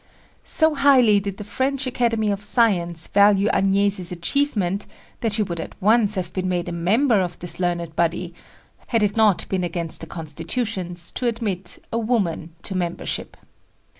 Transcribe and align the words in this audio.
So 0.49 0.73
highly 0.73 1.19
did 1.19 1.37
the 1.37 1.43
French 1.43 1.85
Academy 1.85 2.31
of 2.31 2.43
Science 2.43 3.05
value 3.07 3.47
Agnesi's 3.49 4.11
achievement 4.11 4.87
that 5.19 5.33
she 5.33 5.43
would 5.43 5.59
at 5.59 5.79
once 5.79 6.15
have 6.15 6.33
been 6.33 6.49
made 6.49 6.67
a 6.67 6.71
member 6.71 7.21
of 7.21 7.37
this 7.37 7.59
learned 7.59 7.95
body 7.95 8.33
had 8.87 9.03
it 9.03 9.15
not 9.15 9.47
been 9.47 9.63
against 9.63 10.01
the 10.01 10.07
constitutions 10.07 11.11
to 11.11 11.27
admit 11.27 11.77
a 11.93 11.99
woman 11.99 12.55
to 12.63 12.73
membership. 12.75 13.37